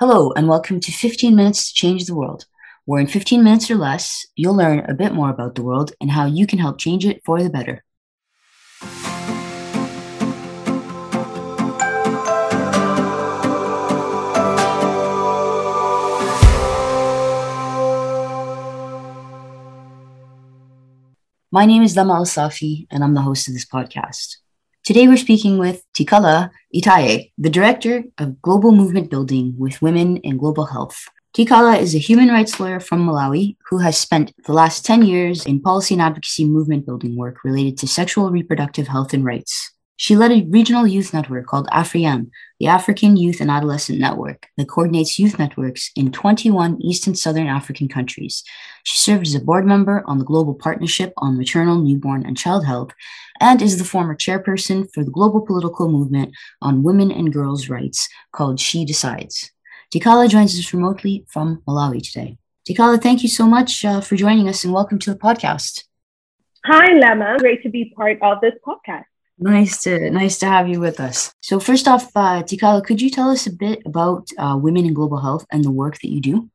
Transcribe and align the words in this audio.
Hello, 0.00 0.30
and 0.36 0.46
welcome 0.46 0.78
to 0.78 0.92
15 0.92 1.34
Minutes 1.34 1.72
to 1.72 1.74
Change 1.74 2.06
the 2.06 2.14
World, 2.14 2.46
where 2.84 3.00
in 3.00 3.08
15 3.08 3.42
minutes 3.42 3.68
or 3.68 3.74
less, 3.74 4.24
you'll 4.36 4.54
learn 4.54 4.88
a 4.88 4.94
bit 4.94 5.12
more 5.12 5.28
about 5.28 5.56
the 5.56 5.62
world 5.64 5.90
and 6.00 6.12
how 6.12 6.24
you 6.24 6.46
can 6.46 6.60
help 6.60 6.78
change 6.78 7.04
it 7.04 7.20
for 7.24 7.42
the 7.42 7.50
better. 7.50 7.82
My 21.50 21.66
name 21.66 21.82
is 21.82 21.96
Lama 21.96 22.14
Al 22.14 22.24
Safi, 22.24 22.86
and 22.88 23.02
I'm 23.02 23.14
the 23.14 23.22
host 23.22 23.48
of 23.48 23.54
this 23.54 23.66
podcast. 23.66 24.36
Today 24.88 25.06
we're 25.06 25.18
speaking 25.18 25.58
with 25.58 25.84
Tikhala 25.92 26.48
Itaye, 26.74 27.30
the 27.36 27.50
Director 27.50 28.04
of 28.16 28.40
Global 28.40 28.72
Movement 28.72 29.10
Building 29.10 29.54
with 29.58 29.82
Women 29.82 30.16
in 30.16 30.38
Global 30.38 30.64
Health. 30.64 31.10
Tikhala 31.36 31.78
is 31.78 31.94
a 31.94 31.98
human 31.98 32.28
rights 32.28 32.58
lawyer 32.58 32.80
from 32.80 33.06
Malawi 33.06 33.58
who 33.68 33.80
has 33.80 33.98
spent 33.98 34.32
the 34.46 34.54
last 34.54 34.86
10 34.86 35.02
years 35.02 35.44
in 35.44 35.60
policy 35.60 35.92
and 35.92 36.00
advocacy 36.00 36.46
movement 36.46 36.86
building 36.86 37.16
work 37.16 37.44
related 37.44 37.76
to 37.76 37.86
sexual 37.86 38.30
reproductive 38.30 38.88
health 38.88 39.12
and 39.12 39.26
rights. 39.26 39.74
She 39.96 40.16
led 40.16 40.32
a 40.32 40.46
regional 40.48 40.86
youth 40.86 41.12
network 41.12 41.44
called 41.44 41.68
AFRIYAN, 41.68 42.30
the 42.58 42.66
African 42.66 43.16
Youth 43.16 43.40
and 43.40 43.50
Adolescent 43.50 43.98
Network, 43.98 44.48
that 44.56 44.68
coordinates 44.68 45.18
youth 45.18 45.38
networks 45.38 45.90
in 45.94 46.10
21 46.10 46.82
East 46.82 47.06
and 47.06 47.16
Southern 47.16 47.46
African 47.46 47.88
countries. 47.88 48.42
She 48.82 48.98
served 48.98 49.26
as 49.26 49.34
a 49.34 49.40
board 49.40 49.66
member 49.66 50.02
on 50.06 50.18
the 50.18 50.24
Global 50.24 50.54
Partnership 50.54 51.12
on 51.18 51.38
Maternal, 51.38 51.78
Newborn, 51.78 52.26
and 52.26 52.36
Child 52.36 52.66
Health, 52.66 52.90
and 53.40 53.62
is 53.62 53.78
the 53.78 53.84
former 53.84 54.16
chairperson 54.16 54.88
for 54.92 55.04
the 55.04 55.10
global 55.10 55.40
political 55.40 55.88
movement 55.88 56.34
on 56.60 56.82
women 56.82 57.12
and 57.12 57.32
girls' 57.32 57.68
rights 57.68 58.08
called 58.32 58.58
She 58.58 58.84
Decides. 58.84 59.52
Tikhala 59.94 60.28
joins 60.28 60.58
us 60.58 60.74
remotely 60.74 61.24
from 61.28 61.62
Malawi 61.66 62.02
today. 62.02 62.38
Tikhala, 62.68 63.00
thank 63.00 63.22
you 63.22 63.28
so 63.28 63.46
much 63.46 63.84
uh, 63.84 64.00
for 64.00 64.16
joining 64.16 64.48
us 64.48 64.64
and 64.64 64.74
welcome 64.74 64.98
to 64.98 65.12
the 65.12 65.18
podcast. 65.18 65.84
Hi, 66.64 66.92
Lama. 66.92 67.36
Great 67.38 67.62
to 67.62 67.70
be 67.70 67.94
part 67.96 68.18
of 68.20 68.40
this 68.42 68.54
podcast. 68.66 69.04
Nice 69.40 69.82
to 69.84 70.10
nice 70.10 70.38
to 70.38 70.46
have 70.46 70.68
you 70.68 70.80
with 70.80 70.98
us. 70.98 71.32
So 71.40 71.60
first 71.60 71.86
off, 71.86 72.10
uh, 72.16 72.42
Tikhala, 72.42 72.84
could 72.84 73.00
you 73.00 73.08
tell 73.08 73.30
us 73.30 73.46
a 73.46 73.52
bit 73.52 73.82
about 73.86 74.26
uh, 74.36 74.58
women 74.60 74.84
in 74.84 74.94
global 74.94 75.18
health 75.18 75.46
and 75.52 75.64
the 75.64 75.70
work 75.70 75.94
that 76.00 76.10
you 76.10 76.20
do? 76.20 76.50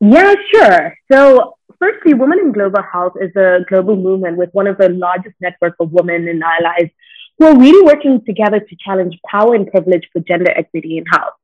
Yeah, 0.00 0.34
sure. 0.50 0.94
So 1.12 1.56
firstly, 1.78 2.14
Women 2.14 2.38
in 2.38 2.52
Global 2.52 2.82
Health 2.82 3.14
is 3.20 3.34
a 3.36 3.64
global 3.68 3.96
movement 3.96 4.38
with 4.38 4.50
one 4.52 4.66
of 4.66 4.78
the 4.78 4.88
largest 4.88 5.34
network 5.40 5.74
of 5.80 5.92
women 5.92 6.28
and 6.28 6.42
allies 6.42 6.90
who 7.38 7.46
are 7.46 7.58
really 7.58 7.84
working 7.84 8.24
together 8.24 8.60
to 8.60 8.76
challenge 8.84 9.18
power 9.30 9.54
and 9.54 9.70
privilege 9.70 10.08
for 10.12 10.20
gender 10.20 10.50
equity 10.56 10.98
in 10.98 11.04
health. 11.06 11.34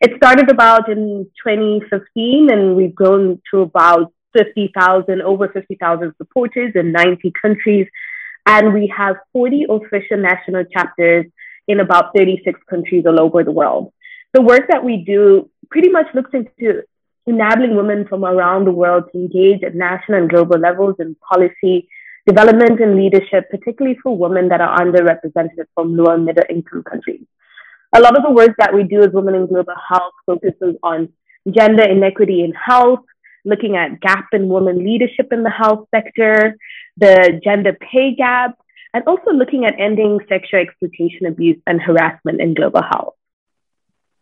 It 0.00 0.16
started 0.16 0.50
about 0.50 0.90
in 0.90 1.30
2015, 1.46 2.50
and 2.50 2.74
we've 2.74 2.94
grown 2.94 3.40
to 3.52 3.60
about 3.60 4.12
50,000, 4.36 5.22
over 5.22 5.48
50,000 5.48 6.14
supporters 6.16 6.72
in 6.74 6.92
90 6.92 7.32
countries 7.40 7.86
and 8.46 8.72
we 8.72 8.92
have 8.96 9.16
40 9.32 9.66
official 9.68 10.18
national 10.18 10.64
chapters 10.64 11.26
in 11.68 11.80
about 11.80 12.12
36 12.16 12.58
countries 12.68 13.04
all 13.06 13.20
over 13.20 13.44
the 13.44 13.52
world. 13.52 13.92
The 14.32 14.42
work 14.42 14.68
that 14.68 14.84
we 14.84 15.04
do 15.04 15.50
pretty 15.70 15.88
much 15.88 16.06
looks 16.14 16.30
into 16.32 16.82
enabling 17.26 17.76
women 17.76 18.06
from 18.08 18.24
around 18.24 18.64
the 18.64 18.72
world 18.72 19.04
to 19.12 19.18
engage 19.18 19.62
at 19.62 19.74
national 19.74 20.18
and 20.18 20.30
global 20.30 20.58
levels 20.58 20.96
in 20.98 21.16
policy 21.16 21.88
development 22.26 22.80
and 22.80 22.96
leadership, 22.96 23.50
particularly 23.50 23.98
for 24.02 24.16
women 24.16 24.48
that 24.48 24.60
are 24.60 24.78
underrepresented 24.78 25.66
from 25.74 25.96
lower 25.96 26.18
middle 26.18 26.44
income 26.48 26.82
countries. 26.82 27.24
A 27.94 28.00
lot 28.00 28.16
of 28.16 28.22
the 28.22 28.30
work 28.30 28.54
that 28.58 28.74
we 28.74 28.84
do 28.84 29.02
as 29.02 29.12
Women 29.12 29.34
in 29.34 29.46
Global 29.46 29.74
Health 29.88 30.12
focuses 30.26 30.76
on 30.82 31.08
gender 31.50 31.82
inequity 31.82 32.44
in 32.44 32.52
health, 32.52 33.00
looking 33.44 33.76
at 33.76 34.00
gap 34.00 34.26
in 34.32 34.48
women 34.48 34.84
leadership 34.84 35.32
in 35.32 35.42
the 35.42 35.50
health 35.50 35.88
sector, 35.92 36.56
the 37.00 37.40
gender 37.42 37.72
pay 37.72 38.14
gap, 38.14 38.58
and 38.94 39.04
also 39.06 39.30
looking 39.30 39.64
at 39.64 39.78
ending 39.78 40.20
sexual 40.28 40.60
exploitation, 40.60 41.26
abuse, 41.26 41.58
and 41.66 41.80
harassment 41.80 42.40
in 42.40 42.54
global 42.54 42.82
health. 42.82 43.14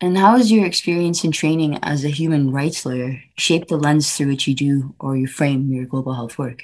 And 0.01 0.17
how 0.17 0.37
has 0.37 0.53
your 0.53 0.65
experience 0.65 1.25
in 1.25 1.33
training 1.33 1.79
as 1.83 2.05
a 2.05 2.09
human 2.09 2.53
rights 2.53 2.87
lawyer 2.87 3.21
shaped 3.37 3.69
the 3.69 3.77
lens 3.77 4.15
through 4.15 4.29
which 4.29 4.47
you 4.47 4.55
do 4.55 4.95
or 5.01 5.17
you 5.17 5.27
frame 5.27 5.73
your 5.73 5.87
global 5.87 6.15
health 6.15 6.39
work? 6.39 6.63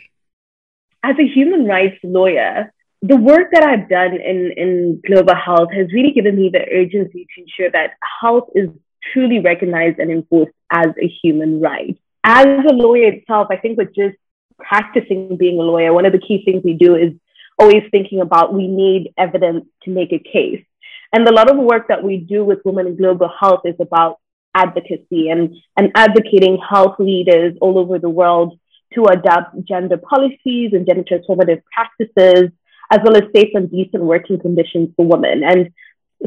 As 1.03 1.17
a 1.19 1.27
human 1.27 1.67
rights 1.67 1.99
lawyer, 2.05 2.73
the 3.03 3.17
work 3.17 3.49
that 3.53 3.65
I've 3.65 3.89
done 3.89 4.15
in, 4.15 4.53
in 4.57 5.03
global 5.05 5.35
health 5.35 5.71
has 5.75 5.93
really 5.93 6.13
given 6.13 6.37
me 6.37 6.49
the 6.53 6.65
urgency 6.73 7.27
to 7.35 7.41
ensure 7.43 7.71
that 7.73 7.95
health 8.21 8.51
is 8.55 8.71
truly 9.13 9.41
recognized 9.41 9.99
and 9.99 10.11
enforced 10.11 10.55
as 10.71 10.87
a 11.03 11.09
human 11.23 11.61
right. 11.61 11.99
As 12.23 12.47
a 12.47 12.73
lawyer 12.73 13.13
itself, 13.13 13.49
I 13.51 13.57
think 13.57 13.77
with 13.77 13.95
just 13.95 14.17
practicing 14.59 15.37
being 15.37 15.59
a 15.59 15.63
lawyer, 15.63 15.93
one 15.93 16.07
of 16.07 16.13
the 16.13 16.19
key 16.19 16.43
things 16.45 16.63
we 16.65 16.75
do 16.75 16.95
is 16.95 17.13
always 17.59 17.83
thinking 17.91 18.21
about 18.21 18.55
we 18.55 18.67
need 18.67 19.13
evidence 19.17 19.67
to 19.83 19.91
make 19.91 20.13
a 20.13 20.19
case. 20.19 20.65
And 21.13 21.27
a 21.29 21.33
lot 21.33 21.51
of 21.51 21.57
the 21.57 21.63
work 21.63 21.89
that 21.89 22.03
we 22.03 22.19
do 22.19 22.45
with 22.45 22.59
Women 22.65 22.89
in 22.89 22.97
Global 22.97 23.31
Health 23.41 23.61
is 23.65 23.77
about 23.79 24.19
advocacy 24.55 25.29
and, 25.31 25.55
and 25.77 25.93
advocating 25.95 26.59
health 26.59 26.97
leaders 26.99 27.57
all 27.61 27.79
over 27.79 27.99
the 27.99 28.09
world 28.09 28.59
to 28.95 29.05
adopt 29.05 29.65
gender 29.65 29.97
policies 29.97 30.73
and 30.73 30.87
gender 30.87 31.05
transformative 31.05 31.63
practices, 31.73 32.51
as 32.91 33.01
well 33.05 33.17
as 33.17 33.25
safe 33.35 33.51
and 33.55 33.71
decent 33.71 34.03
working 34.03 34.41
conditions 34.41 34.91
for 34.97 35.07
women. 35.07 35.43
And 35.45 35.71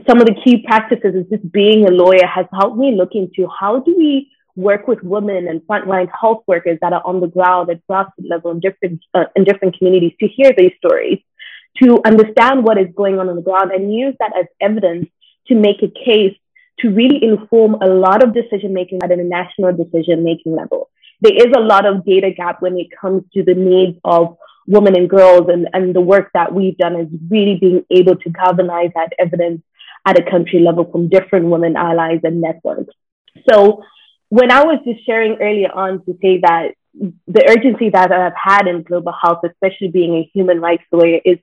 some 0.07 0.19
of 0.19 0.27
the 0.27 0.39
key 0.43 0.63
practices 0.65 1.15
is 1.15 1.25
just 1.29 1.51
being 1.51 1.85
a 1.85 1.91
lawyer 1.91 2.25
has 2.25 2.45
helped 2.53 2.77
me 2.77 2.95
look 2.95 3.11
into 3.13 3.49
how 3.59 3.79
do 3.79 3.95
we 3.97 4.31
work 4.57 4.87
with 4.87 5.01
women 5.03 5.47
and 5.47 5.61
frontline 5.61 6.09
health 6.19 6.43
workers 6.47 6.79
that 6.81 6.91
are 6.91 7.05
on 7.05 7.21
the 7.21 7.27
ground 7.27 7.69
at 7.69 7.79
grassroots 7.87 8.29
level 8.29 8.51
in 8.51 8.59
different, 8.59 8.99
uh, 9.13 9.25
in 9.35 9.43
different 9.43 9.77
communities 9.77 10.13
to 10.19 10.27
hear 10.27 10.51
these 10.57 10.73
stories, 10.77 11.19
to 11.81 12.01
understand 12.03 12.63
what 12.63 12.77
is 12.77 12.87
going 12.95 13.19
on 13.19 13.29
on 13.29 13.35
the 13.35 13.41
ground 13.41 13.71
and 13.71 13.93
use 13.93 14.15
that 14.19 14.33
as 14.37 14.47
evidence 14.59 15.07
to 15.47 15.55
make 15.55 15.81
a 15.83 15.87
case 15.87 16.35
to 16.79 16.89
really 16.89 17.23
inform 17.23 17.75
a 17.75 17.87
lot 17.87 18.23
of 18.23 18.33
decision 18.33 18.73
making 18.73 18.99
at 19.03 19.11
a 19.11 19.17
national 19.17 19.73
decision 19.73 20.23
making 20.23 20.55
level. 20.55 20.89
There 21.21 21.35
is 21.35 21.53
a 21.55 21.59
lot 21.59 21.85
of 21.85 22.05
data 22.05 22.31
gap 22.31 22.61
when 22.61 22.77
it 22.77 22.87
comes 22.99 23.23
to 23.33 23.43
the 23.43 23.55
needs 23.55 23.97
of 24.03 24.37
women 24.67 24.95
and 24.95 25.09
girls 25.09 25.49
and, 25.49 25.67
and 25.73 25.95
the 25.95 26.01
work 26.01 26.29
that 26.33 26.53
we've 26.53 26.77
done 26.77 26.95
is 26.99 27.07
really 27.29 27.55
being 27.55 27.85
able 27.89 28.15
to 28.17 28.29
galvanize 28.29 28.91
that 28.95 29.13
evidence 29.17 29.61
at 30.05 30.19
a 30.19 30.29
country 30.29 30.59
level 30.59 30.89
from 30.91 31.09
different 31.09 31.45
women 31.45 31.75
allies 31.75 32.19
and 32.23 32.41
networks. 32.41 32.93
So 33.49 33.83
when 34.29 34.51
I 34.51 34.63
was 34.63 34.79
just 34.85 35.05
sharing 35.05 35.37
earlier 35.41 35.71
on 35.73 36.03
to 36.05 36.17
say 36.21 36.39
that 36.41 36.71
the 36.93 37.45
urgency 37.47 37.89
that 37.89 38.11
I've 38.11 38.33
had 38.35 38.67
in 38.67 38.83
global 38.83 39.13
health, 39.21 39.39
especially 39.45 39.89
being 39.89 40.15
a 40.15 40.29
human 40.33 40.59
rights 40.59 40.83
lawyer, 40.91 41.19
is 41.23 41.37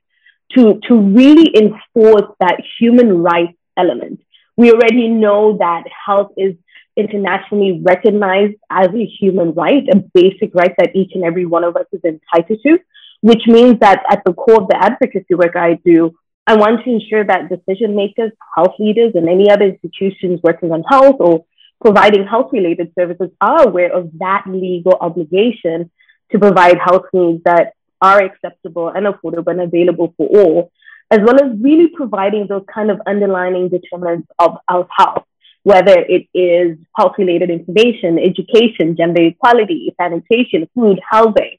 to, 0.53 0.79
to 0.87 0.95
really 0.99 1.51
enforce 1.55 2.35
that 2.39 2.61
human 2.79 3.21
rights 3.23 3.57
element. 3.77 4.21
We 4.57 4.71
already 4.71 5.07
know 5.07 5.57
that 5.57 5.83
health 6.05 6.31
is 6.37 6.55
internationally 6.95 7.81
recognized 7.83 8.55
as 8.69 8.87
a 8.87 9.05
human 9.05 9.53
right, 9.53 9.83
a 9.91 9.97
basic 10.13 10.53
right 10.53 10.73
that 10.77 10.95
each 10.95 11.11
and 11.13 11.23
every 11.23 11.45
one 11.45 11.63
of 11.63 11.75
us 11.75 11.85
is 11.91 12.01
entitled 12.03 12.59
to, 12.63 12.79
which 13.21 13.43
means 13.47 13.79
that 13.79 14.03
at 14.09 14.21
the 14.25 14.33
core 14.33 14.61
of 14.61 14.67
the 14.69 14.77
advocacy 14.77 15.35
work 15.35 15.55
I 15.55 15.79
do, 15.83 16.15
I 16.47 16.55
want 16.55 16.83
to 16.85 16.91
ensure 16.91 17.23
that 17.23 17.49
decision 17.49 17.95
makers, 17.95 18.31
health 18.55 18.75
leaders, 18.77 19.13
and 19.15 19.27
any 19.27 19.49
other 19.49 19.65
institutions 19.65 20.39
working 20.43 20.71
on 20.71 20.83
health 20.83 21.15
or 21.19 21.45
providing 21.81 22.25
health 22.25 22.51
related 22.51 22.91
services 22.97 23.29
are 23.41 23.67
aware 23.67 23.93
of 23.93 24.09
that 24.19 24.43
legal 24.47 24.97
obligation 24.99 25.91
to 26.31 26.39
provide 26.39 26.77
health 26.77 27.05
needs 27.13 27.43
that 27.45 27.73
are 28.01 28.23
acceptable 28.23 28.89
and 28.89 29.05
affordable 29.05 29.51
and 29.51 29.61
available 29.61 30.13
for 30.17 30.27
all, 30.27 30.71
as 31.11 31.19
well 31.19 31.35
as 31.35 31.59
really 31.59 31.87
providing 31.87 32.47
those 32.47 32.63
kind 32.73 32.91
of 32.91 32.99
underlying 33.05 33.69
determinants 33.69 34.27
of, 34.39 34.57
of 34.67 34.87
health, 34.97 35.23
whether 35.63 35.97
it 35.97 36.27
is 36.33 36.77
health 36.95 37.13
related 37.17 37.49
information, 37.49 38.19
education, 38.19 38.95
gender 38.97 39.23
equality, 39.23 39.93
sanitation, 39.99 40.67
food, 40.75 40.99
housing. 41.09 41.57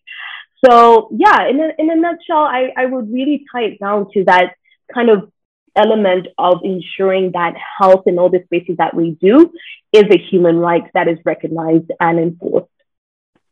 So, 0.64 1.08
yeah, 1.12 1.49
in 1.49 1.61
a, 1.61 1.70
in 1.79 1.90
a 1.90 1.96
nutshell, 1.96 2.38
I, 2.38 2.73
I 2.76 2.87
would 2.87 3.12
really 3.12 3.44
tie 3.52 3.64
it 3.64 3.81
down 3.81 4.11
to 4.14 4.25
that 4.25 4.55
kind 4.93 5.11
of 5.11 5.31
element 5.76 6.29
of 6.38 6.61
ensuring 6.64 7.32
that 7.32 7.55
health 7.79 8.05
in 8.06 8.19
all 8.19 8.31
the 8.31 8.43
spaces 8.44 8.76
that 8.79 8.94
we 8.94 9.11
do 9.20 9.52
is 9.96 10.04
a 10.10 10.19
human 10.19 10.56
right 10.58 10.84
that 10.94 11.08
is 11.08 11.19
recognized 11.25 11.90
and 12.00 12.19
enforced. 12.19 12.70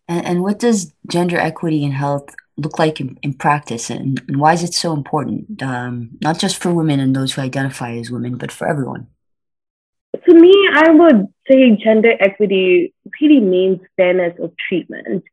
And, 0.09 0.27
and 0.27 0.43
what 0.43 0.59
does 0.59 0.93
gender 1.11 1.39
equity 1.39 1.85
in 1.85 1.93
health 1.93 2.35
look 2.57 2.79
like 2.79 3.01
in, 3.01 3.19
in 3.23 3.35
practice, 3.35 3.91
and, 3.91 4.23
and, 4.29 4.39
why 4.39 4.53
is 4.53 4.63
it 4.63 4.75
so 4.75 4.93
important, 4.93 5.61
um, 5.63 6.11
not 6.21 6.39
just 6.39 6.57
for 6.57 6.73
women 6.73 7.01
and 7.01 7.15
those 7.15 7.33
who 7.33 7.43
identify 7.43 7.93
as 7.97 8.11
women, 8.11 8.37
but 8.37 8.53
for 8.53 8.69
everyone? 8.69 9.09
To 10.29 10.35
me, 10.35 10.53
I 10.73 10.91
would 10.91 11.27
say 11.51 11.77
gender 11.77 12.13
equity 12.21 12.95
really 13.21 13.41
means 13.41 13.81
fairness 13.97 14.39
of 14.41 14.53
treatment. 14.69 15.25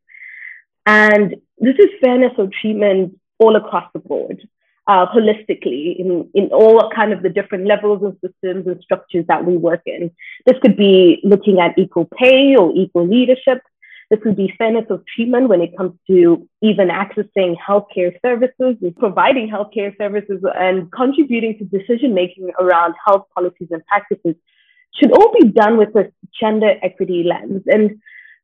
And 0.84 1.36
this 1.58 1.76
is 1.78 1.90
fairness 2.00 2.32
of 2.38 2.50
treatment 2.60 3.18
all 3.38 3.54
across 3.54 3.88
the 3.92 4.00
board. 4.00 4.42
Uh, 4.86 5.06
holistically 5.06 5.98
in, 5.98 6.28
in 6.34 6.48
all 6.52 6.90
kind 6.94 7.12
of 7.12 7.22
the 7.22 7.28
different 7.28 7.66
levels 7.66 8.02
and 8.02 8.14
systems 8.20 8.66
and 8.66 8.82
structures 8.82 9.24
that 9.28 9.44
we 9.44 9.56
work 9.56 9.82
in. 9.86 10.10
This 10.46 10.58
could 10.60 10.76
be 10.76 11.20
looking 11.24 11.60
at 11.60 11.78
equal 11.78 12.08
pay 12.16 12.56
or 12.56 12.72
equal 12.74 13.06
leadership. 13.06 13.62
This 14.10 14.20
could 14.22 14.36
be 14.36 14.52
fairness 14.58 14.84
of 14.90 15.04
treatment 15.06 15.48
when 15.48 15.62
it 15.62 15.76
comes 15.76 15.92
to 16.08 16.46
even 16.60 16.88
accessing 16.88 17.56
healthcare 17.56 18.12
services, 18.20 18.76
providing 18.98 19.48
healthcare 19.48 19.96
services, 19.96 20.42
and 20.54 20.90
contributing 20.92 21.58
to 21.58 21.64
decision 21.64 22.12
making 22.12 22.50
around 22.60 22.94
health 23.06 23.26
policies 23.34 23.68
and 23.70 23.86
practices 23.86 24.34
should 24.94 25.12
all 25.12 25.32
be 25.40 25.48
done 25.48 25.78
with 25.78 25.94
a 25.96 26.12
gender 26.38 26.74
equity 26.82 27.24
lens. 27.24 27.62
And 27.66 28.02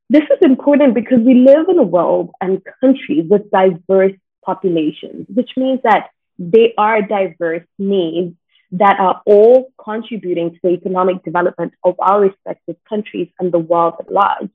this 0.09 0.23
is 0.23 0.39
important 0.41 0.95
because 0.95 1.19
we 1.21 1.35
live 1.35 1.69
in 1.69 1.79
a 1.79 1.83
world 1.83 2.31
and 2.41 2.63
countries 2.81 3.27
with 3.29 3.51
diverse 3.51 4.17
populations, 4.47 5.27
which 5.29 5.51
means 5.59 5.81
that 5.85 6.09
they 6.39 6.75
are 6.79 7.03
diverse 7.03 7.67
needs 7.79 8.37
that 8.73 9.01
are 9.01 9.23
all 9.25 9.73
contributing 9.83 10.53
to 10.53 10.59
the 10.63 10.71
economic 10.71 11.25
development 11.25 11.73
of 11.85 11.95
our 11.99 12.21
respective 12.21 12.77
countries 12.89 13.29
and 13.39 13.51
the 13.51 13.59
world 13.59 13.95
at 13.99 14.13
large. 14.13 14.51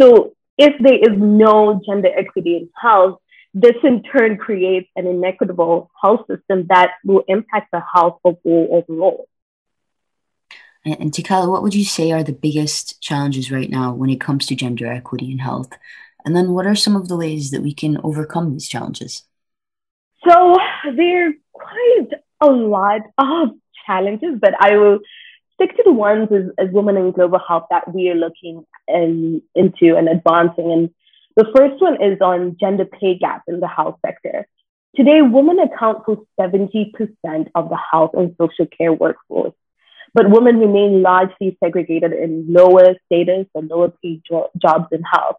So 0.00 0.34
if 0.58 0.74
there 0.80 0.98
is 0.98 1.18
no 1.18 1.80
gender 1.86 2.10
equity 2.14 2.56
in 2.56 2.68
health, 2.80 3.20
this 3.54 3.76
in 3.82 4.02
turn 4.02 4.36
creates 4.36 4.88
an 4.96 5.06
inequitable 5.06 5.90
health 6.00 6.26
system 6.28 6.66
that 6.68 6.90
will 7.04 7.24
impact 7.26 7.68
the 7.72 7.82
health 7.94 8.20
of 8.24 8.36
all 8.44 8.84
overall. 8.88 9.28
And, 10.84 11.00
and 11.00 11.12
Tikhala, 11.12 11.48
what 11.48 11.62
would 11.62 11.74
you 11.74 11.84
say 11.84 12.12
are 12.12 12.22
the 12.22 12.32
biggest 12.32 13.00
challenges 13.00 13.50
right 13.50 13.70
now 13.70 13.94
when 13.94 14.10
it 14.10 14.20
comes 14.20 14.46
to 14.46 14.54
gender 14.54 14.86
equity 14.86 15.32
in 15.32 15.38
health? 15.38 15.72
And 16.24 16.36
then 16.36 16.52
what 16.52 16.66
are 16.66 16.74
some 16.74 16.96
of 16.96 17.08
the 17.08 17.16
ways 17.16 17.50
that 17.50 17.62
we 17.62 17.72
can 17.72 17.98
overcome 18.04 18.52
these 18.52 18.68
challenges? 18.68 19.24
So 20.26 20.56
there 20.96 21.28
are 21.28 21.32
quite 21.52 22.08
a 22.40 22.46
lot 22.50 23.02
of 23.18 23.50
challenges, 23.86 24.38
but 24.40 24.54
I 24.60 24.76
will 24.76 24.98
stick 25.54 25.76
to 25.76 25.82
the 25.84 25.92
ones 25.92 26.28
as, 26.32 26.44
as 26.58 26.72
women 26.72 26.96
in 26.96 27.12
global 27.12 27.40
health 27.46 27.66
that 27.70 27.92
we 27.92 28.08
are 28.10 28.14
looking 28.14 28.64
in, 28.86 29.42
into 29.54 29.96
and 29.96 30.08
advancing. 30.08 30.72
And 30.72 30.90
the 31.36 31.50
first 31.56 31.80
one 31.80 32.02
is 32.02 32.20
on 32.20 32.56
gender 32.58 32.84
pay 32.84 33.18
gap 33.18 33.42
in 33.48 33.60
the 33.60 33.68
health 33.68 33.98
sector. 34.04 34.46
Today, 34.96 35.22
women 35.22 35.58
account 35.58 36.04
for 36.04 36.24
70% 36.40 36.92
of 37.54 37.68
the 37.68 37.78
health 37.92 38.12
and 38.14 38.34
social 38.40 38.66
care 38.66 38.92
workforce, 38.92 39.52
but 40.14 40.30
women 40.30 40.58
remain 40.58 41.02
largely 41.02 41.56
segregated 41.62 42.12
in 42.12 42.52
lower 42.52 42.96
status 43.06 43.46
and 43.54 43.68
lower 43.68 43.92
paid 44.02 44.22
jo- 44.28 44.50
jobs 44.60 44.86
in 44.90 45.02
health 45.02 45.36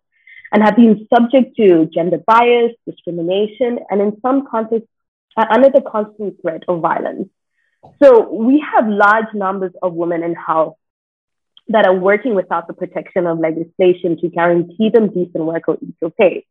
and 0.51 0.63
have 0.63 0.75
been 0.75 1.07
subject 1.13 1.56
to 1.57 1.86
gender 1.94 2.18
bias, 2.25 2.74
discrimination, 2.86 3.80
and 3.90 4.01
in 4.01 4.19
some 4.22 4.48
contexts, 4.50 4.90
are 5.38 5.50
uh, 5.50 5.54
under 5.54 5.69
the 5.69 5.81
constant 5.81 6.42
threat 6.42 6.63
of 6.68 6.81
violence. 6.81 7.30
So 8.04 8.30
we 8.34 8.63
have 8.74 8.88
large 8.88 9.34
numbers 9.34 9.72
of 9.81 9.94
women 9.94 10.24
in 10.24 10.36
health 10.36 10.75
that 11.69 11.86
are 11.86 11.96
working 11.96 12.36
without 12.36 12.68
the 12.68 12.74
protection 12.74 13.28
of 13.28 13.40
legislation 13.40 14.18
to 14.22 14.28
guarantee 14.28 14.90
them 14.90 15.13
decent 15.13 15.46
work 15.46 15.63
or 15.68 15.78
equal 15.81 16.10
pay. 16.10 16.46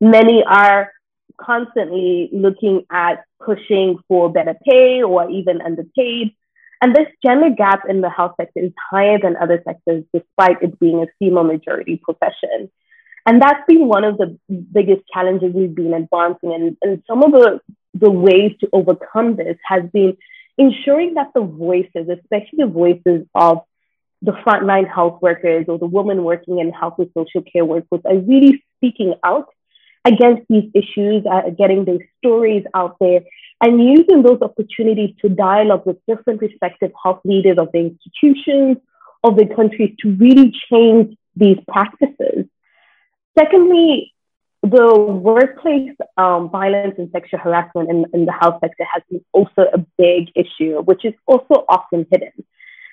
Many 0.00 0.44
are 0.44 0.92
constantly 1.40 2.28
looking 2.32 2.84
at 2.90 3.24
pushing 3.44 3.98
for 4.08 4.30
better 4.30 4.56
pay 4.68 5.02
or 5.02 5.30
even 5.30 5.60
underpaid. 5.62 6.34
And 6.80 6.94
this 6.94 7.08
gender 7.24 7.50
gap 7.50 7.82
in 7.88 8.02
the 8.02 8.10
health 8.10 8.34
sector 8.40 8.60
is 8.60 8.72
higher 8.90 9.18
than 9.18 9.36
other 9.36 9.60
sectors, 9.64 10.04
despite 10.14 10.62
it 10.62 10.78
being 10.78 11.02
a 11.02 11.06
female 11.18 11.44
majority 11.44 11.96
profession. 11.96 12.70
And 13.28 13.42
that's 13.42 13.60
been 13.68 13.88
one 13.88 14.04
of 14.04 14.16
the 14.16 14.38
biggest 14.72 15.02
challenges 15.12 15.52
we've 15.54 15.74
been 15.74 15.92
advancing. 15.92 16.54
And, 16.54 16.78
and 16.80 17.02
some 17.06 17.22
of 17.22 17.32
the, 17.32 17.60
the 17.92 18.10
ways 18.10 18.52
to 18.60 18.68
overcome 18.72 19.36
this 19.36 19.58
has 19.66 19.82
been 19.92 20.16
ensuring 20.56 21.12
that 21.12 21.32
the 21.34 21.42
voices, 21.42 22.08
especially 22.08 22.60
the 22.60 22.66
voices 22.66 23.26
of 23.34 23.58
the 24.22 24.32
frontline 24.32 24.88
health 24.90 25.20
workers 25.20 25.66
or 25.68 25.78
the 25.78 25.84
women 25.84 26.24
working 26.24 26.58
in 26.58 26.72
health 26.72 26.94
and 26.96 27.10
social 27.12 27.42
care 27.42 27.66
workforce, 27.66 28.00
are 28.06 28.16
really 28.16 28.64
speaking 28.78 29.12
out 29.22 29.48
against 30.06 30.46
these 30.48 30.70
issues, 30.74 31.22
uh, 31.30 31.50
getting 31.50 31.84
their 31.84 31.98
stories 32.16 32.64
out 32.74 32.96
there, 32.98 33.20
and 33.60 33.84
using 33.84 34.22
those 34.22 34.40
opportunities 34.40 35.14
to 35.20 35.28
dialogue 35.28 35.84
with 35.84 35.98
different 36.08 36.40
respective 36.40 36.92
health 37.04 37.20
leaders 37.26 37.58
of 37.58 37.68
the 37.74 37.90
institutions, 37.90 38.78
of 39.22 39.36
the 39.36 39.44
countries 39.54 39.94
to 40.00 40.16
really 40.16 40.50
change 40.72 41.14
these 41.36 41.58
practices. 41.68 42.46
Secondly, 43.38 44.12
the 44.62 44.94
workplace 44.96 45.92
um, 46.16 46.50
violence 46.50 46.96
and 46.98 47.08
sexual 47.12 47.38
harassment 47.38 47.88
in, 47.88 48.04
in 48.12 48.26
the 48.26 48.32
health 48.32 48.56
sector 48.60 48.84
has 48.92 49.02
been 49.08 49.24
also 49.32 49.66
a 49.72 49.78
big 49.96 50.30
issue, 50.34 50.80
which 50.82 51.04
is 51.04 51.14
also 51.26 51.64
often 51.68 52.06
hidden. 52.10 52.32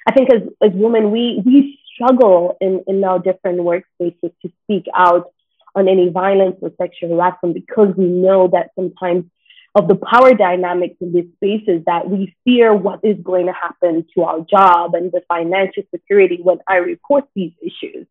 I 0.08 0.12
think 0.12 0.32
as, 0.32 0.44
as 0.62 0.72
women, 0.74 1.10
we, 1.10 1.42
we 1.44 1.80
struggle 1.94 2.58
in, 2.62 2.84
in 2.88 3.04
our 3.04 3.18
different 3.18 3.60
workspaces 3.60 4.32
to 4.42 4.52
speak 4.64 4.86
out 4.94 5.32
on 5.74 5.88
any 5.88 6.10
violence 6.10 6.58
or 6.62 6.72
sexual 6.78 7.10
harassment 7.10 7.56
because 7.56 7.96
we 7.98 8.06
know 8.06 8.48
that 8.50 8.70
sometimes 8.76 9.26
of 9.74 9.88
the 9.88 9.96
power 9.96 10.34
dynamics 10.36 10.96
in 11.02 11.12
these 11.12 11.28
spaces 11.36 11.84
that 11.86 12.08
we 12.08 12.36
fear 12.46 12.74
what 12.74 13.00
is 13.04 13.18
going 13.24 13.48
to 13.48 13.52
happen 13.54 14.06
to 14.14 14.24
our 14.24 14.40
job 14.42 14.94
and 14.94 15.12
the 15.12 15.22
financial 15.28 15.84
security 15.92 16.40
when 16.42 16.60
I 16.68 16.76
report 16.78 17.26
these 17.36 17.52
issues. 17.62 18.06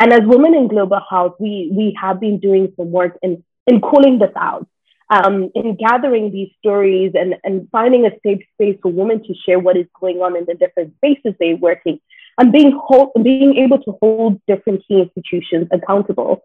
And 0.00 0.12
as 0.12 0.20
women 0.24 0.54
in 0.54 0.68
global 0.68 1.00
health, 1.08 1.36
we, 1.38 1.70
we 1.72 1.96
have 2.00 2.20
been 2.20 2.38
doing 2.38 2.72
some 2.76 2.90
work 2.90 3.18
in, 3.22 3.44
in 3.66 3.80
calling 3.80 4.18
this 4.18 4.32
out, 4.36 4.66
um, 5.10 5.50
in 5.54 5.76
gathering 5.76 6.32
these 6.32 6.50
stories 6.58 7.12
and, 7.14 7.36
and 7.44 7.68
finding 7.70 8.04
a 8.06 8.10
safe 8.24 8.42
space 8.54 8.78
for 8.82 8.90
women 8.90 9.22
to 9.24 9.34
share 9.46 9.58
what 9.58 9.76
is 9.76 9.86
going 9.98 10.18
on 10.18 10.36
in 10.36 10.44
the 10.46 10.54
different 10.54 10.94
spaces 10.96 11.34
they're 11.38 11.56
working 11.56 12.00
and 12.38 12.52
being, 12.52 12.72
hold, 12.72 13.12
being 13.22 13.56
able 13.58 13.78
to 13.82 13.92
hold 14.02 14.40
different 14.46 14.82
key 14.86 15.00
institutions 15.00 15.68
accountable. 15.72 16.42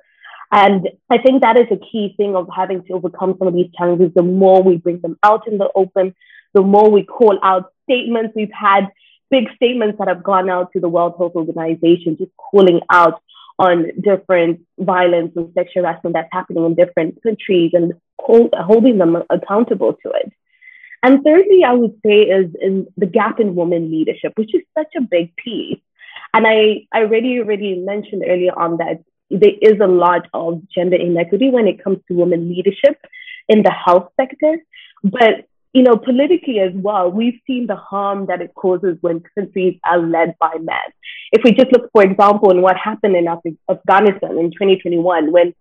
And 0.51 0.89
I 1.09 1.17
think 1.19 1.41
that 1.41 1.59
is 1.59 1.67
a 1.71 1.77
key 1.77 2.13
thing 2.17 2.35
of 2.35 2.47
having 2.55 2.83
to 2.85 2.93
overcome 2.93 3.35
some 3.37 3.47
of 3.47 3.53
these 3.53 3.71
challenges. 3.77 4.11
The 4.15 4.23
more 4.23 4.63
we 4.63 4.77
bring 4.77 4.99
them 5.01 5.17
out 5.23 5.47
in 5.47 5.57
the 5.57 5.69
open, 5.75 6.15
the 6.53 6.61
more 6.61 6.89
we 6.89 7.03
call 7.03 7.39
out 7.43 7.71
statements. 7.83 8.33
We've 8.35 8.51
had 8.51 8.87
big 9.29 9.45
statements 9.55 9.99
that 9.99 10.07
have 10.07 10.23
gone 10.23 10.49
out 10.49 10.71
to 10.73 10.79
the 10.79 10.89
World 10.89 11.15
Health 11.17 11.33
Organization, 11.35 12.17
just 12.17 12.31
calling 12.37 12.81
out 12.89 13.21
on 13.59 13.91
different 14.01 14.61
violence 14.79 15.33
and 15.35 15.53
sexual 15.53 15.83
harassment 15.83 16.15
that's 16.15 16.29
happening 16.31 16.65
in 16.65 16.75
different 16.75 17.21
countries 17.21 17.71
and 17.73 17.93
hold, 18.17 18.53
holding 18.57 18.97
them 18.97 19.21
accountable 19.29 19.93
to 19.93 20.09
it. 20.11 20.31
And 21.03 21.23
thirdly, 21.23 21.63
I 21.65 21.73
would 21.73 21.99
say 22.05 22.21
is, 22.21 22.49
is 22.61 22.85
the 22.97 23.05
gap 23.05 23.39
in 23.39 23.55
women 23.55 23.91
leadership, 23.91 24.33
which 24.35 24.55
is 24.55 24.61
such 24.77 24.93
a 24.97 25.01
big 25.01 25.35
piece. 25.35 25.79
And 26.33 26.47
I, 26.47 26.87
I 26.93 27.01
already 27.01 27.39
already 27.39 27.75
mentioned 27.79 28.23
earlier 28.25 28.57
on 28.57 28.77
that 28.77 29.03
there 29.29 29.53
is 29.61 29.79
a 29.81 29.87
lot 29.87 30.27
of 30.33 30.67
gender 30.69 30.95
inequity 30.95 31.49
when 31.49 31.67
it 31.67 31.83
comes 31.83 31.99
to 32.07 32.15
women 32.15 32.49
leadership 32.49 32.97
in 33.47 33.63
the 33.63 33.71
health 33.71 34.09
sector. 34.19 34.57
But 35.03 35.47
you 35.73 35.83
know, 35.83 35.97
politically 35.97 36.59
as 36.59 36.71
well, 36.73 37.11
we've 37.11 37.39
seen 37.45 37.67
the 37.67 37.75
harm 37.75 38.25
that 38.25 38.41
it 38.41 38.53
causes 38.55 38.97
when 39.01 39.23
countries 39.35 39.79
are 39.83 39.99
led 39.99 40.35
by 40.39 40.55
men. 40.59 40.89
If 41.31 41.43
we 41.43 41.51
just 41.51 41.71
look, 41.71 41.89
for 41.91 42.03
example, 42.03 42.49
in 42.51 42.61
what 42.61 42.75
happened 42.77 43.15
in 43.15 43.27
Af- 43.27 43.39
Afghanistan 43.69 44.37
in 44.37 44.51
2021, 44.51 45.31
when 45.31 45.53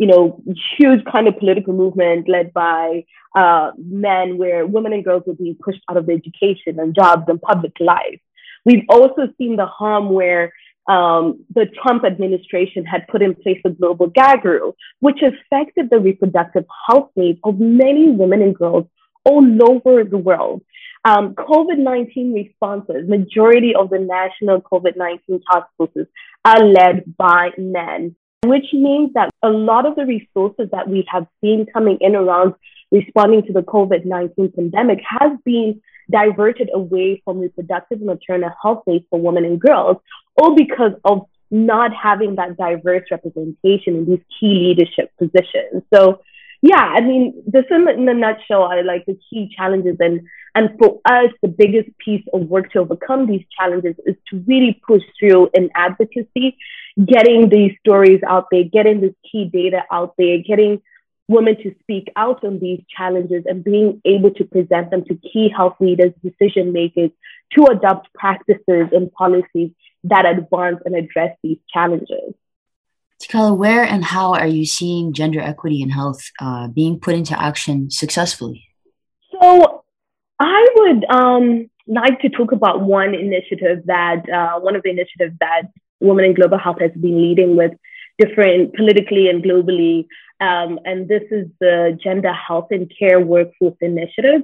you 0.00 0.06
know, 0.06 0.42
huge 0.78 1.04
kind 1.12 1.28
of 1.28 1.38
political 1.38 1.74
movement 1.74 2.26
led 2.26 2.54
by 2.54 3.04
uh, 3.36 3.70
men, 3.76 4.38
where 4.38 4.66
women 4.66 4.94
and 4.94 5.04
girls 5.04 5.22
were 5.26 5.34
being 5.34 5.54
pushed 5.62 5.82
out 5.90 5.98
of 5.98 6.08
education 6.08 6.80
and 6.80 6.94
jobs 6.94 7.24
and 7.28 7.38
public 7.42 7.72
life. 7.78 8.18
We've 8.64 8.86
also 8.88 9.28
seen 9.36 9.56
the 9.56 9.66
harm 9.66 10.08
where 10.10 10.54
um, 10.88 11.44
the 11.54 11.66
Trump 11.82 12.06
administration 12.06 12.86
had 12.86 13.06
put 13.08 13.20
in 13.20 13.34
place 13.34 13.60
a 13.66 13.70
global 13.70 14.06
gag 14.06 14.42
rule, 14.42 14.74
which 15.00 15.20
affected 15.20 15.90
the 15.90 16.00
reproductive 16.00 16.64
health 16.88 17.10
needs 17.14 17.38
of 17.44 17.60
many 17.60 18.10
women 18.10 18.40
and 18.40 18.56
girls 18.56 18.86
all 19.24 19.44
over 19.68 20.04
the 20.04 20.18
world. 20.18 20.62
Um, 21.04 21.34
COVID 21.34 21.78
19 21.78 22.34
responses, 22.34 23.08
majority 23.08 23.72
of 23.74 23.90
the 23.90 23.98
national 23.98 24.60
COVID 24.60 24.96
19 24.96 25.40
task 25.50 25.66
forces 25.78 26.06
are 26.44 26.62
led 26.62 27.16
by 27.16 27.50
men, 27.56 28.14
which 28.44 28.66
means 28.72 29.12
that 29.14 29.30
a 29.42 29.48
lot 29.48 29.86
of 29.86 29.96
the 29.96 30.04
resources 30.04 30.68
that 30.72 30.88
we 30.88 31.06
have 31.10 31.26
seen 31.40 31.66
coming 31.72 31.98
in 32.00 32.14
around 32.14 32.54
responding 32.92 33.42
to 33.46 33.52
the 33.52 33.62
COVID 33.62 34.04
19 34.04 34.52
pandemic 34.52 34.98
has 35.08 35.38
been 35.44 35.80
diverted 36.10 36.70
away 36.74 37.22
from 37.24 37.38
reproductive 37.38 38.00
maternal 38.00 38.50
health 38.62 38.82
aids 38.88 39.04
for 39.08 39.20
women 39.20 39.44
and 39.44 39.60
girls, 39.60 39.96
all 40.36 40.54
because 40.54 40.92
of 41.04 41.26
not 41.50 41.92
having 41.94 42.36
that 42.36 42.56
diverse 42.56 43.04
representation 43.10 43.96
in 43.96 44.06
these 44.06 44.20
key 44.38 44.74
leadership 44.76 45.10
positions. 45.18 45.82
So 45.92 46.20
yeah, 46.62 46.94
I 46.94 47.00
mean, 47.00 47.42
this 47.46 47.64
in, 47.70 47.88
in 47.88 48.08
a 48.08 48.14
nutshell 48.14 48.62
are 48.62 48.82
like 48.84 49.06
the 49.06 49.18
key 49.30 49.50
challenges. 49.56 49.96
And, 49.98 50.20
and 50.54 50.70
for 50.78 51.00
us, 51.06 51.30
the 51.40 51.48
biggest 51.48 51.88
piece 51.98 52.24
of 52.34 52.42
work 52.42 52.70
to 52.72 52.80
overcome 52.80 53.26
these 53.26 53.44
challenges 53.58 53.96
is 54.04 54.16
to 54.28 54.44
really 54.46 54.80
push 54.86 55.02
through 55.18 55.48
in 55.54 55.70
advocacy, 55.74 56.58
getting 57.02 57.48
these 57.48 57.72
stories 57.80 58.20
out 58.28 58.46
there, 58.50 58.64
getting 58.64 59.00
this 59.00 59.14
key 59.30 59.48
data 59.50 59.84
out 59.90 60.14
there, 60.18 60.38
getting 60.46 60.82
women 61.28 61.56
to 61.62 61.74
speak 61.80 62.08
out 62.16 62.44
on 62.44 62.58
these 62.58 62.82
challenges 62.94 63.44
and 63.46 63.64
being 63.64 64.02
able 64.04 64.32
to 64.32 64.44
present 64.44 64.90
them 64.90 65.04
to 65.04 65.14
key 65.32 65.48
health 65.56 65.76
leaders, 65.80 66.12
decision 66.22 66.72
makers 66.72 67.10
to 67.52 67.64
adopt 67.70 68.12
practices 68.12 68.88
and 68.92 69.10
policies 69.12 69.70
that 70.04 70.26
advance 70.26 70.80
and 70.84 70.94
address 70.94 71.34
these 71.42 71.58
challenges. 71.72 72.34
Tikhala, 73.20 73.56
where 73.56 73.84
and 73.84 74.04
how 74.04 74.32
are 74.34 74.46
you 74.46 74.64
seeing 74.64 75.12
gender 75.12 75.40
equity 75.40 75.82
in 75.82 75.90
health 75.90 76.22
uh, 76.40 76.68
being 76.68 76.98
put 76.98 77.14
into 77.14 77.40
action 77.40 77.90
successfully? 77.90 78.66
So, 79.32 79.84
I 80.38 80.66
would 80.76 81.04
um, 81.10 81.70
like 81.86 82.20
to 82.20 82.30
talk 82.30 82.52
about 82.52 82.80
one 82.80 83.14
initiative 83.14 83.82
that, 83.86 84.28
uh, 84.28 84.58
one 84.60 84.74
of 84.74 84.82
the 84.82 84.90
initiatives 84.90 85.36
that 85.40 85.64
Women 86.00 86.24
in 86.24 86.34
Global 86.34 86.58
Health 86.58 86.80
has 86.80 86.92
been 86.92 87.20
leading 87.20 87.56
with 87.56 87.72
different 88.18 88.74
politically 88.74 89.28
and 89.28 89.42
globally. 89.42 90.06
Um, 90.40 90.78
and 90.86 91.06
this 91.06 91.24
is 91.30 91.48
the 91.60 91.98
Gender 92.02 92.32
Health 92.32 92.68
and 92.70 92.90
Care 92.98 93.20
Workforce 93.20 93.76
Initiative. 93.82 94.42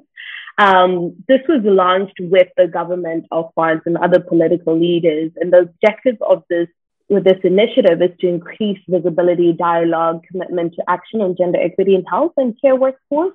Um, 0.59 1.16
this 1.28 1.40
was 1.49 1.62
launched 1.64 2.18
with 2.21 2.49
the 2.56 2.66
government 2.66 3.26
of 3.30 3.50
France 3.54 3.83
and 3.87 3.97
other 3.97 4.21
political 4.21 4.78
leaders. 4.78 5.33
And 5.37 5.52
the 5.52 5.61
objective 5.61 6.16
of 6.21 6.45
this 6.50 6.68
with 7.08 7.25
this 7.25 7.38
initiative 7.44 8.02
is 8.02 8.10
to 8.20 8.28
increase 8.28 8.78
visibility, 8.88 9.52
dialogue, 9.52 10.25
commitment 10.30 10.75
to 10.75 10.82
action 10.88 11.20
on 11.20 11.36
gender 11.36 11.60
equity 11.60 11.94
in 11.94 12.04
health 12.04 12.32
and 12.36 12.60
care 12.60 12.75
workforce. 12.75 13.34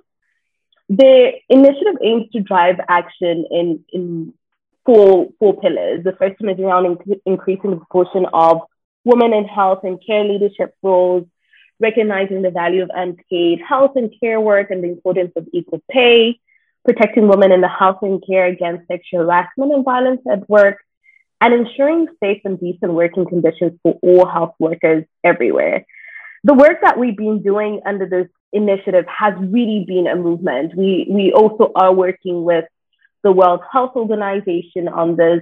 The 0.89 1.31
initiative 1.49 1.95
aims 2.03 2.29
to 2.33 2.41
drive 2.41 2.79
action 2.89 3.45
in, 3.49 3.85
in 3.93 4.33
four, 4.85 5.29
four 5.39 5.59
pillars. 5.61 6.03
The 6.03 6.11
first 6.13 6.41
one 6.41 6.53
is 6.53 6.59
around 6.59 6.85
in- 6.85 7.21
increasing 7.25 7.71
the 7.71 7.77
proportion 7.77 8.25
of 8.33 8.61
women 9.05 9.33
in 9.33 9.45
health 9.45 9.83
and 9.83 10.03
care 10.05 10.25
leadership 10.25 10.75
roles, 10.83 11.27
recognizing 11.79 12.41
the 12.41 12.51
value 12.51 12.83
of 12.83 12.91
unpaid 12.93 13.61
health 13.67 13.93
and 13.95 14.13
care 14.19 14.41
work 14.41 14.69
and 14.69 14.83
the 14.83 14.89
importance 14.89 15.31
of 15.37 15.47
equal 15.53 15.81
pay, 15.89 16.39
protecting 16.83 17.29
women 17.29 17.53
in 17.53 17.61
the 17.61 17.69
health 17.69 17.99
and 18.01 18.21
care 18.25 18.47
against 18.47 18.87
sexual 18.87 19.21
harassment 19.21 19.73
and 19.73 19.85
violence 19.85 20.21
at 20.29 20.49
work, 20.49 20.77
and 21.41 21.53
ensuring 21.53 22.07
safe 22.23 22.41
and 22.45 22.59
decent 22.59 22.93
working 22.93 23.25
conditions 23.25 23.73
for 23.81 23.97
all 24.03 24.27
health 24.27 24.53
workers 24.59 25.03
everywhere. 25.23 25.85
The 26.43 26.53
work 26.53 26.77
that 26.83 26.97
we've 26.97 27.17
been 27.17 27.41
doing 27.41 27.81
under 27.85 28.07
this 28.07 28.27
initiative 28.53 29.05
has 29.07 29.33
really 29.37 29.83
been 29.87 30.07
a 30.07 30.15
movement. 30.15 30.75
We, 30.75 31.07
we 31.09 31.33
also 31.33 31.71
are 31.75 31.93
working 31.93 32.43
with 32.43 32.65
the 33.23 33.31
World 33.31 33.61
Health 33.71 33.95
Organization 33.95 34.87
on 34.87 35.15
this, 35.15 35.41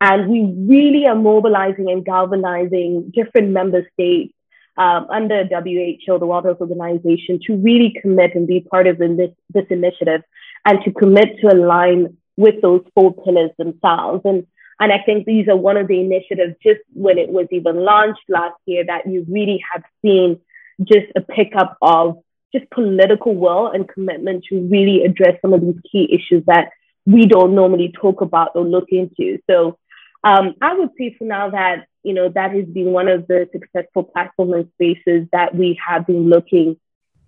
and 0.00 0.28
we 0.28 0.54
really 0.56 1.06
are 1.06 1.16
mobilizing 1.16 1.90
and 1.90 2.04
galvanizing 2.04 3.12
different 3.14 3.50
member 3.50 3.86
states 3.94 4.34
um, 4.76 5.06
under 5.10 5.44
WHO, 5.44 6.18
the 6.18 6.26
World 6.26 6.44
Health 6.44 6.60
Organization, 6.60 7.40
to 7.46 7.56
really 7.56 7.94
commit 8.00 8.34
and 8.34 8.46
be 8.46 8.60
part 8.60 8.86
of 8.86 8.98
this, 8.98 9.30
this 9.50 9.66
initiative 9.70 10.22
and 10.64 10.78
to 10.84 10.92
commit 10.92 11.40
to 11.40 11.48
align 11.48 12.16
with 12.36 12.60
those 12.62 12.84
four 12.94 13.14
pillars 13.14 13.50
themselves. 13.58 14.22
And, 14.24 14.46
and 14.80 14.92
I 14.92 14.98
think 15.04 15.26
these 15.26 15.48
are 15.48 15.56
one 15.56 15.76
of 15.76 15.88
the 15.88 16.00
initiatives 16.00 16.54
just 16.62 16.80
when 16.92 17.18
it 17.18 17.28
was 17.28 17.46
even 17.50 17.76
launched 17.76 18.22
last 18.28 18.56
year 18.66 18.84
that 18.86 19.06
you 19.10 19.26
really 19.28 19.62
have 19.72 19.82
seen 20.02 20.40
just 20.82 21.06
a 21.16 21.20
pickup 21.20 21.76
of 21.82 22.18
just 22.54 22.70
political 22.70 23.34
will 23.34 23.68
and 23.68 23.88
commitment 23.88 24.44
to 24.48 24.60
really 24.68 25.04
address 25.04 25.38
some 25.42 25.52
of 25.52 25.60
these 25.60 25.80
key 25.90 26.08
issues 26.12 26.44
that 26.46 26.70
we 27.04 27.26
don't 27.26 27.54
normally 27.54 27.92
talk 28.00 28.20
about 28.20 28.52
or 28.54 28.64
look 28.64 28.88
into. 28.90 29.38
So 29.50 29.78
um, 30.22 30.54
I 30.60 30.74
would 30.74 30.90
say 30.98 31.14
for 31.18 31.24
now 31.24 31.50
that 31.50 31.86
you 32.02 32.14
know 32.14 32.28
that 32.28 32.52
has 32.52 32.64
been 32.66 32.92
one 32.92 33.08
of 33.08 33.26
the 33.26 33.48
successful 33.52 34.04
platform 34.04 34.52
and 34.52 34.68
spaces 34.74 35.28
that 35.32 35.54
we 35.54 35.78
have 35.86 36.06
been 36.06 36.28
looking 36.28 36.76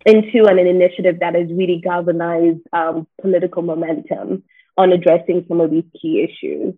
into 0.07 0.47
and 0.47 0.59
an 0.59 0.67
initiative 0.67 1.21
that 1.21 1.35
has 1.35 1.49
really 1.51 1.81
galvanized 1.83 2.61
um, 2.73 3.07
political 3.21 3.63
momentum 3.63 4.45
on 4.77 4.93
addressing 4.93 5.45
some 5.49 5.61
of 5.61 5.71
these 5.71 5.85
key 6.01 6.23
issues. 6.23 6.75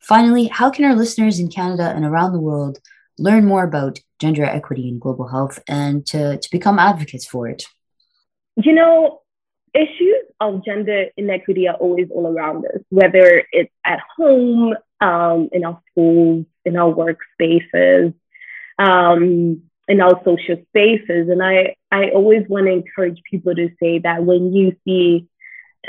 Finally, 0.00 0.46
how 0.46 0.70
can 0.70 0.84
our 0.84 0.94
listeners 0.94 1.38
in 1.38 1.48
Canada 1.48 1.92
and 1.94 2.04
around 2.04 2.32
the 2.32 2.40
world 2.40 2.78
learn 3.18 3.44
more 3.44 3.64
about 3.64 3.98
gender 4.18 4.44
equity 4.44 4.88
in 4.88 4.98
global 4.98 5.28
health 5.28 5.62
and 5.68 6.06
to, 6.06 6.38
to 6.38 6.50
become 6.50 6.78
advocates 6.78 7.26
for 7.26 7.48
it? 7.48 7.64
You 8.56 8.72
know, 8.72 9.20
issues 9.74 10.24
of 10.40 10.64
gender 10.64 11.06
inequity 11.16 11.68
are 11.68 11.76
always 11.76 12.08
all 12.10 12.26
around 12.26 12.64
us, 12.66 12.82
whether 12.88 13.44
it's 13.52 13.72
at 13.84 14.00
home, 14.16 14.74
um, 15.00 15.48
in 15.52 15.64
our 15.64 15.80
schools, 15.90 16.46
in 16.64 16.76
our 16.76 16.92
workspaces, 16.92 18.14
um, 18.78 19.62
in 19.88 20.00
our 20.00 20.20
social 20.24 20.56
spaces. 20.68 21.28
And 21.28 21.42
I, 21.42 21.76
I 21.90 22.10
always 22.10 22.46
want 22.48 22.66
to 22.66 22.72
encourage 22.72 23.20
people 23.30 23.54
to 23.54 23.70
say 23.82 23.98
that 24.00 24.24
when 24.24 24.52
you 24.52 24.76
see 24.84 25.28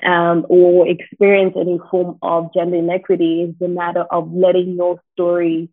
um, 0.03 0.45
or 0.49 0.87
experience 0.87 1.55
any 1.59 1.79
form 1.89 2.17
of 2.21 2.53
gender 2.53 2.77
inequity, 2.77 3.43
is 3.43 3.55
a 3.61 3.67
matter 3.67 4.01
of 4.01 4.31
letting 4.33 4.75
your 4.75 5.01
story 5.13 5.69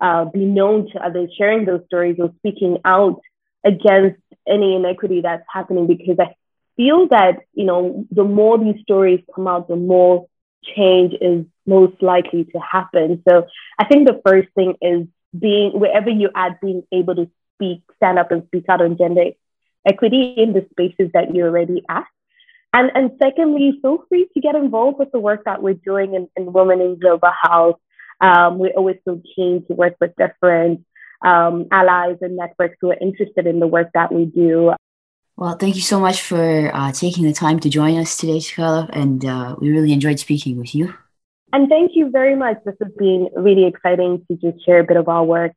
uh, 0.00 0.26
be 0.26 0.44
known 0.44 0.90
to 0.92 0.98
others, 1.04 1.30
sharing 1.36 1.64
those 1.64 1.82
stories 1.86 2.16
or 2.18 2.32
speaking 2.38 2.78
out 2.84 3.20
against 3.64 4.20
any 4.46 4.76
inequity 4.76 5.22
that's 5.22 5.44
happening 5.52 5.86
because 5.86 6.16
I 6.18 6.34
feel 6.76 7.08
that, 7.08 7.40
you 7.54 7.64
know, 7.64 8.04
the 8.10 8.24
more 8.24 8.58
these 8.58 8.80
stories 8.82 9.20
come 9.34 9.48
out, 9.48 9.68
the 9.68 9.76
more 9.76 10.26
change 10.76 11.14
is 11.20 11.46
most 11.66 12.02
likely 12.02 12.44
to 12.44 12.58
happen. 12.58 13.22
So 13.28 13.46
I 13.78 13.84
think 13.86 14.06
the 14.06 14.20
first 14.26 14.48
thing 14.54 14.74
is 14.82 15.06
being, 15.38 15.72
wherever 15.78 16.10
you're 16.10 16.30
being 16.60 16.82
able 16.92 17.14
to 17.16 17.30
speak, 17.54 17.82
stand 17.96 18.18
up 18.18 18.30
and 18.30 18.44
speak 18.46 18.64
out 18.68 18.82
on 18.82 18.98
gender 18.98 19.30
equity 19.86 20.34
in 20.36 20.52
the 20.52 20.66
spaces 20.70 21.10
that 21.12 21.34
you're 21.34 21.48
already 21.48 21.82
at. 21.88 22.06
And, 22.74 22.90
and 22.96 23.12
secondly, 23.22 23.78
feel 23.80 24.04
free 24.08 24.28
to 24.34 24.40
get 24.40 24.56
involved 24.56 24.98
with 24.98 25.12
the 25.12 25.20
work 25.20 25.44
that 25.44 25.62
we're 25.62 25.74
doing 25.74 26.14
in, 26.14 26.28
in 26.36 26.52
Women 26.52 26.80
in 26.80 26.98
Global 26.98 27.30
Health. 27.40 27.78
Um, 28.20 28.58
we're 28.58 28.72
always 28.72 28.96
so 29.04 29.22
keen 29.36 29.64
to 29.68 29.74
work 29.74 29.94
with 30.00 30.10
different 30.18 30.84
um, 31.24 31.68
allies 31.70 32.16
and 32.20 32.36
networks 32.36 32.76
who 32.80 32.90
are 32.90 32.98
interested 33.00 33.46
in 33.46 33.60
the 33.60 33.68
work 33.68 33.90
that 33.94 34.12
we 34.12 34.24
do. 34.24 34.72
Well, 35.36 35.56
thank 35.56 35.76
you 35.76 35.82
so 35.82 36.00
much 36.00 36.22
for 36.22 36.74
uh, 36.74 36.90
taking 36.90 37.24
the 37.24 37.32
time 37.32 37.60
to 37.60 37.68
join 37.68 37.96
us 37.96 38.16
today, 38.16 38.38
Tikhala, 38.38 38.90
and 38.92 39.24
uh, 39.24 39.54
we 39.60 39.70
really 39.70 39.92
enjoyed 39.92 40.18
speaking 40.18 40.58
with 40.58 40.74
you. 40.74 40.94
And 41.52 41.68
thank 41.68 41.92
you 41.94 42.10
very 42.10 42.34
much. 42.34 42.56
This 42.64 42.74
has 42.82 42.92
been 42.98 43.28
really 43.36 43.66
exciting 43.66 44.24
to 44.26 44.36
just 44.36 44.64
share 44.66 44.80
a 44.80 44.84
bit 44.84 44.96
of 44.96 45.08
our 45.08 45.24
work. 45.24 45.52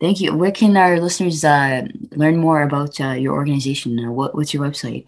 Thank 0.00 0.22
you. 0.22 0.34
Where 0.34 0.52
can 0.52 0.74
our 0.78 0.98
listeners 0.98 1.44
uh, 1.44 1.82
learn 2.12 2.38
more 2.38 2.62
about 2.62 2.98
uh, 2.98 3.10
your 3.10 3.34
organization? 3.34 4.14
What, 4.14 4.34
what's 4.34 4.54
your 4.54 4.64
website? 4.64 5.06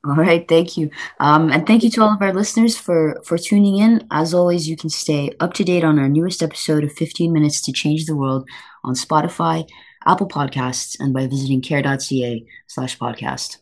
All 0.06 0.16
right, 0.16 0.46
thank 0.46 0.76
you. 0.76 0.90
Um, 1.18 1.50
and 1.50 1.66
thank 1.66 1.82
you 1.82 1.90
to 1.90 2.02
all 2.02 2.12
of 2.12 2.20
our 2.20 2.32
listeners 2.32 2.76
for 2.76 3.20
for 3.24 3.38
tuning 3.38 3.78
in. 3.78 4.06
As 4.10 4.34
always, 4.34 4.68
you 4.68 4.76
can 4.76 4.90
stay 4.90 5.30
up 5.40 5.54
to 5.54 5.64
date 5.64 5.84
on 5.84 5.98
our 5.98 6.08
newest 6.08 6.42
episode 6.42 6.84
of 6.84 6.92
15 6.92 7.32
Minutes 7.32 7.62
to 7.62 7.72
Change 7.72 8.04
the 8.04 8.16
World 8.16 8.46
on 8.82 8.94
Spotify, 8.94 9.66
Apple 10.06 10.28
Podcasts, 10.28 10.96
and 11.00 11.14
by 11.14 11.26
visiting 11.26 11.62
care.ca 11.62 12.46
slash 12.66 12.98
podcast. 12.98 13.58